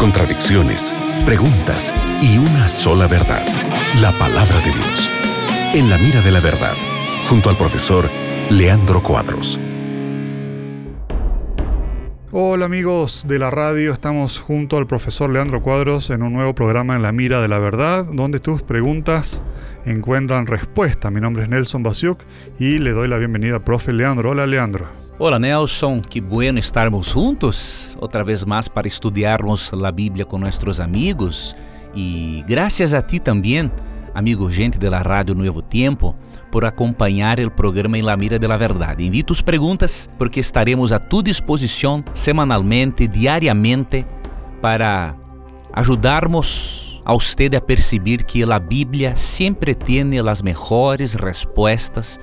contradicciones, 0.00 0.92
preguntas 1.24 1.94
y 2.20 2.38
una 2.38 2.66
sola 2.66 3.06
verdad, 3.06 3.46
la 4.00 4.10
palabra 4.18 4.56
de 4.60 4.72
Dios. 4.72 5.10
En 5.72 5.88
la 5.88 5.98
mira 5.98 6.20
de 6.20 6.32
la 6.32 6.40
verdad, 6.40 6.74
junto 7.28 7.48
al 7.48 7.56
profesor 7.56 8.10
Leandro 8.50 9.04
Cuadros. 9.04 9.60
Hola 12.32 12.64
amigos 12.64 13.24
de 13.28 13.38
la 13.38 13.50
radio, 13.50 13.92
estamos 13.92 14.40
junto 14.40 14.76
al 14.78 14.88
profesor 14.88 15.30
Leandro 15.30 15.62
Cuadros 15.62 16.10
en 16.10 16.24
un 16.24 16.32
nuevo 16.32 16.52
programa 16.52 16.96
en 16.96 17.02
la 17.02 17.12
mira 17.12 17.40
de 17.40 17.46
la 17.46 17.60
verdad, 17.60 18.06
donde 18.12 18.40
tus 18.40 18.62
preguntas 18.62 19.44
encuentran 19.84 20.48
respuesta. 20.48 21.12
Mi 21.12 21.20
nombre 21.20 21.44
es 21.44 21.48
Nelson 21.48 21.84
Basiuk 21.84 22.18
y 22.58 22.78
le 22.78 22.90
doy 22.90 23.06
la 23.06 23.18
bienvenida 23.18 23.56
al 23.56 23.62
profe 23.62 23.92
Leandro. 23.92 24.30
Hola 24.30 24.46
Leandro. 24.48 25.09
Hola 25.22 25.38
Nelson, 25.38 26.00
que 26.00 26.18
bueno 26.18 26.58
estarmos 26.58 27.12
juntos 27.12 27.94
otra 28.00 28.24
vez 28.24 28.46
más 28.46 28.70
para 28.70 28.88
estudiarmos 28.88 29.70
la 29.74 29.92
Biblia 29.92 30.24
con 30.24 30.40
nuestros 30.40 30.80
amigos 30.80 31.54
y 31.94 32.42
gracias 32.48 32.94
a 32.94 33.02
ti 33.02 33.20
también, 33.20 33.70
amigo 34.14 34.48
gente 34.48 34.78
de 34.78 34.88
la 34.88 35.02
radio 35.02 35.34
Nuevo 35.34 35.60
Tiempo 35.60 36.16
por 36.50 36.64
acompanhar 36.64 37.38
o 37.44 37.50
programa 37.50 37.98
em 37.98 38.02
La 38.02 38.16
Mira 38.16 38.38
de 38.38 38.48
la 38.48 38.56
Verdade. 38.56 39.04
Envie 39.04 39.22
tus 39.22 39.42
perguntas 39.42 40.08
porque 40.16 40.40
estaremos 40.40 40.90
a 40.90 40.98
tu 40.98 41.22
disposição 41.22 42.02
semanalmente, 42.14 43.06
diariamente, 43.06 44.06
para 44.62 45.18
ajudarmos 45.74 47.02
a 47.04 47.12
usted 47.12 47.54
a 47.54 47.60
perceber 47.60 48.24
que 48.24 48.42
a 48.42 48.58
Bíblia 48.58 49.14
sempre 49.16 49.74
tem 49.74 50.18
as 50.18 50.40
melhores 50.40 51.12
respostas 51.12 52.18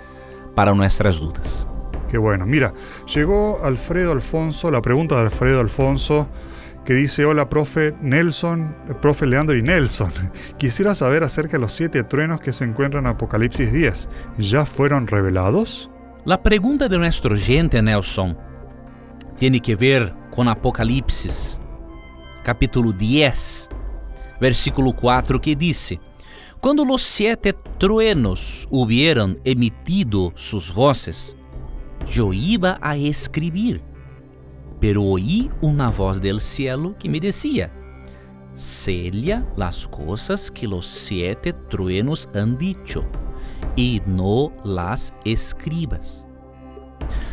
para 0.56 0.74
nossas 0.74 1.20
dúvidas. 1.20 1.77
Qué 2.10 2.18
bueno. 2.18 2.46
Mira, 2.46 2.74
llegó 3.14 3.64
Alfredo 3.64 4.12
Alfonso, 4.12 4.72
la 4.72 4.82
pregunta 4.82 5.16
de 5.16 5.22
Alfredo 5.22 5.60
Alfonso 5.60 6.28
que 6.88 6.94
dice, 6.94 7.26
hola, 7.26 7.50
profe 7.50 7.94
Nelson, 8.02 8.74
profe 9.02 9.26
Leandro 9.26 9.58
y 9.58 9.62
Nelson. 9.62 10.10
Quisiera 10.58 10.96
saber 10.96 11.22
acerca 11.22 11.58
de 11.58 11.60
los 11.60 11.74
siete 11.74 12.02
truenos 12.04 12.40
que 12.40 12.54
se 12.54 12.64
encuentran 12.64 13.04
en 13.04 13.12
Apocalipsis 13.12 13.74
10. 13.74 14.08
¿Ya 14.38 14.66
fueron 14.66 15.06
revelados? 15.06 15.90
La 16.24 16.42
pregunta 16.42 16.88
de 16.88 16.98
nuestro 16.98 17.36
gente, 17.36 17.82
Nelson, 17.82 18.38
tiene 19.38 19.60
que 19.60 19.76
ver 19.76 20.14
con 20.32 20.48
Apocalipsis, 20.48 21.60
capítulo 22.42 22.94
10, 22.94 23.70
versículo 24.40 24.94
4, 24.94 25.42
que 25.42 25.58
dice, 25.58 26.00
Cuando 26.62 26.86
los 26.86 27.02
siete 27.02 27.54
truenos 27.78 28.66
hubieran 28.72 29.38
emitido 29.44 30.32
sus 30.36 30.74
voces, 30.74 31.36
yo 32.12 32.34
iba 32.34 32.78
a 32.82 32.98
escribir 32.98 33.82
pero 34.80 35.04
oí 35.04 35.50
una 35.62 35.90
voz 35.90 36.22
del 36.22 36.40
cielo 36.40 36.96
que 36.98 37.10
me 37.10 37.20
decía, 37.20 37.72
Sella 38.54 39.46
las 39.56 39.88
cosas 39.88 40.52
que 40.52 40.68
los 40.68 40.86
siete 40.86 41.54
truenos 41.54 42.30
han 42.36 42.58
dicho, 42.58 43.06
y 43.76 44.02
no 44.06 44.52
las 44.64 45.14
escribas. 45.26 46.26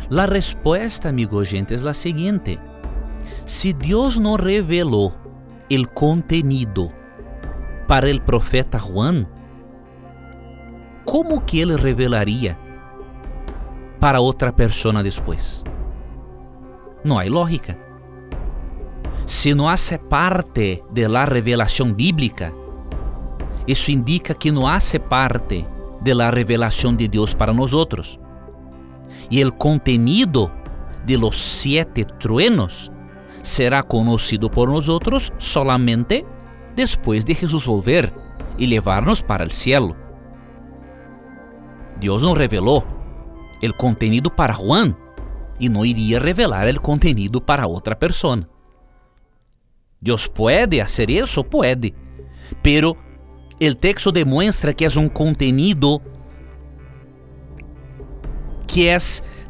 La 0.09 0.27
respuesta, 0.27 1.09
amigo 1.09 1.43
gente, 1.43 1.73
es 1.75 1.83
la 1.83 1.93
siguiente. 1.93 2.59
Si 3.45 3.73
Dios 3.73 4.19
no 4.19 4.37
reveló 4.37 5.13
el 5.69 5.89
contenido 5.89 6.91
para 7.87 8.09
el 8.09 8.21
profeta 8.21 8.79
Juan, 8.79 9.27
¿cómo 11.05 11.45
que 11.45 11.63
él 11.63 11.77
revelaría 11.77 12.57
para 13.99 14.21
otra 14.21 14.51
persona 14.51 15.03
después? 15.03 15.63
Não 17.03 17.19
há 17.19 17.23
lógica. 17.23 17.77
Se 19.25 19.53
não 19.53 19.67
hace 19.67 19.97
parte 19.97 20.83
de 20.91 21.07
la 21.07 21.25
revelação 21.25 21.93
bíblica, 21.93 22.53
isso 23.67 23.91
indica 23.91 24.33
que 24.33 24.51
não 24.51 24.67
hace 24.67 24.99
parte 24.99 25.65
de 26.01 26.13
la 26.13 26.29
revelação 26.29 26.95
de 26.95 27.07
Deus 27.07 27.33
para 27.33 27.53
nós 27.53 27.73
outros. 27.73 28.19
E 29.29 29.43
o 29.43 29.51
contenido 29.51 30.51
de 31.03 31.17
los 31.17 31.37
siete 31.37 32.05
truenos 32.05 32.91
será 33.41 33.81
conhecido 33.81 34.49
por 34.49 34.69
nós 34.69 34.87
solamente 35.39 36.25
depois 36.75 37.23
de 37.23 37.33
Jesus 37.33 37.65
volver 37.65 38.13
e 38.57 38.65
levar-nos 38.65 39.21
para 39.21 39.45
o 39.45 39.51
cielo. 39.51 39.95
Deus 41.99 42.23
não 42.23 42.33
revelou 42.33 42.94
o 43.63 43.73
contenido 43.73 44.29
para 44.29 44.53
Juan 44.53 44.95
e 45.59 45.69
não 45.69 45.85
iria 45.85 46.19
revelar 46.19 46.67
o 46.67 46.81
contenido 46.81 47.41
para 47.41 47.67
outra 47.67 47.95
persona. 47.95 48.47
Deus 50.01 50.27
pode 50.27 50.79
fazer 50.81 51.09
isso? 51.09 51.43
Pode. 51.43 51.93
Pero 52.61 52.97
o 53.59 53.75
texto 53.75 54.11
demonstra 54.11 54.73
que 54.73 54.85
é 54.85 54.89
um 54.99 55.07
contenido 55.07 56.01
que 58.67 58.87
é, 58.87 58.97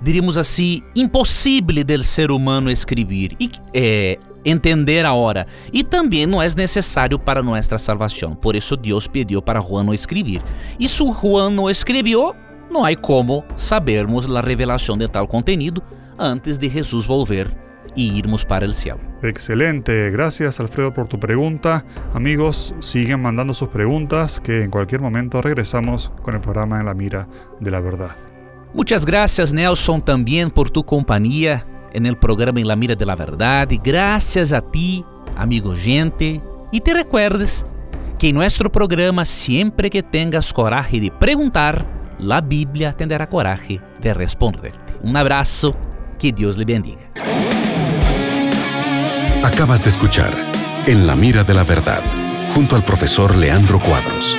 diríamos 0.02 0.38
assim, 0.38 0.82
impossível 0.96 1.84
del 1.84 2.04
ser 2.04 2.30
humano 2.30 2.70
escrever 2.70 3.36
e 3.40 3.50
é, 3.74 4.20
entender 4.46 5.04
agora. 5.06 5.48
E 5.74 5.84
também 5.84 6.26
não 6.28 6.42
é 6.42 6.48
necessário 6.56 7.18
para 7.18 7.42
nossa 7.42 7.78
salvação. 7.78 8.36
Por 8.36 8.56
isso 8.56 8.78
Deus 8.78 9.08
pediu 9.08 9.42
para 9.42 9.60
Juan 9.60 9.84
não 9.84 9.94
escrever. 9.94 10.44
E 10.80 10.88
se 10.88 11.04
Juan 11.04 11.50
não 11.50 11.70
escreveu, 11.70 12.36
não 12.70 12.86
há 12.86 12.96
como 12.96 13.44
sabermos 13.58 14.34
a 14.34 14.42
revelação 14.42 14.98
de 14.98 15.08
tal 15.08 15.28
contenido 15.28 15.82
antes 16.18 16.58
de 16.58 16.70
Jesus 16.70 17.06
volver 17.06 17.66
y 17.96 18.18
irmos 18.18 18.44
para 18.44 18.66
el 18.66 18.74
cielo. 18.74 19.00
Excelente, 19.22 20.12
gracias 20.12 20.60
Alfredo 20.60 20.94
por 20.94 21.08
tu 21.08 21.20
pregunta. 21.20 21.86
Amigos, 22.14 22.76
siguen 22.80 23.22
mandando 23.22 23.54
sus 23.54 23.70
preguntas 23.70 24.40
que 24.40 24.64
en 24.64 24.70
cualquier 24.70 25.02
momento 25.02 25.42
regresamos 25.42 26.12
con 26.22 26.36
el 26.36 26.42
programa 26.42 26.80
En 26.80 26.86
la 26.86 26.94
Mira 26.94 27.28
de 27.60 27.72
la 27.72 27.80
Verdad. 27.80 28.12
Muchas 28.74 29.06
gracias 29.06 29.54
Nelson 29.54 30.04
también 30.04 30.52
por 30.52 30.70
tu 30.70 30.84
compañía 30.84 31.66
en 31.94 32.06
el 32.06 32.18
programa 32.18 32.60
En 32.60 32.68
la 32.68 32.76
Mira 32.76 32.96
de 32.96 33.06
la 33.06 33.16
Verdad 33.16 33.70
gracias 33.84 34.52
a 34.52 34.62
ti, 34.62 35.04
amigo 35.36 35.74
gente. 35.76 36.42
Y 36.72 36.82
te 36.82 36.94
recuerdes 36.94 37.66
que 38.20 38.30
en 38.30 38.36
nuestro 38.36 38.72
programa 38.72 39.24
siempre 39.26 39.90
que 39.90 40.04
tengas 40.04 40.54
coraje 40.54 41.00
de 41.00 41.12
preguntar, 41.12 41.86
la 42.20 42.42
Biblia 42.42 42.94
tendrá 42.94 43.28
coraje 43.28 43.82
de 44.02 44.14
responderte. 44.14 44.94
Un 45.02 45.18
abrazo 45.18 45.76
que 46.20 46.32
Dios 46.32 46.58
le 46.58 46.66
bendiga. 46.66 47.12
Acabas 49.44 49.84
de 49.84 49.90
escuchar 49.90 50.34
En 50.88 51.08
la 51.08 51.16
mira 51.16 51.44
de 51.44 51.54
la 51.54 51.64
verdad, 51.64 52.04
junto 52.54 52.76
al 52.76 52.84
profesor 52.84 53.36
Leandro 53.36 53.80
Cuadros. 53.80 54.38